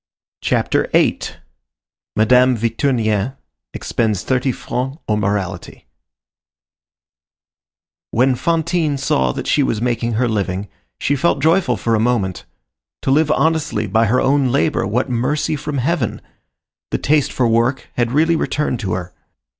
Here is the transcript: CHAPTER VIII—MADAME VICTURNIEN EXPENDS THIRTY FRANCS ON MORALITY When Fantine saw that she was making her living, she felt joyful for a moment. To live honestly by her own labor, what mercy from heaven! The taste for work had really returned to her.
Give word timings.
CHAPTER 0.41 0.89
VIII—MADAME 0.93 2.55
VICTURNIEN 2.55 3.33
EXPENDS 3.75 4.23
THIRTY 4.23 4.51
FRANCS 4.51 4.97
ON 5.07 5.19
MORALITY 5.19 5.85
When 8.09 8.33
Fantine 8.33 8.97
saw 8.97 9.31
that 9.33 9.45
she 9.45 9.61
was 9.61 9.79
making 9.79 10.13
her 10.13 10.27
living, 10.27 10.69
she 10.99 11.15
felt 11.15 11.39
joyful 11.39 11.77
for 11.77 11.93
a 11.93 11.99
moment. 11.99 12.45
To 13.03 13.11
live 13.11 13.29
honestly 13.29 13.85
by 13.85 14.07
her 14.07 14.19
own 14.19 14.47
labor, 14.51 14.87
what 14.87 15.07
mercy 15.11 15.55
from 15.55 15.77
heaven! 15.77 16.19
The 16.89 16.97
taste 16.97 17.31
for 17.31 17.47
work 17.47 17.87
had 17.93 18.11
really 18.11 18.35
returned 18.35 18.79
to 18.79 18.93
her. 18.93 19.13